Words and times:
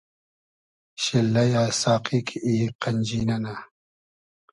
شیللئیۂ 1.01 1.65
ساقی 1.81 2.19
کی 2.27 2.37
ای 2.47 2.55
قئنجی 2.81 3.21
نئنۂ 3.27 3.55